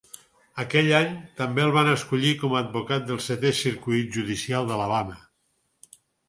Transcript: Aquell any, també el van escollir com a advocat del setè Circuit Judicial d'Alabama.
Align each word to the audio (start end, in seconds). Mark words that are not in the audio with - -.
Aquell 0.61 0.87
any, 0.99 1.11
també 1.41 1.61
el 1.65 1.73
van 1.75 1.89
escollir 1.91 2.31
com 2.43 2.55
a 2.55 2.61
advocat 2.61 3.05
del 3.11 3.19
setè 3.27 3.53
Circuit 3.61 4.11
Judicial 4.17 4.67
d'Alabama. 4.73 5.21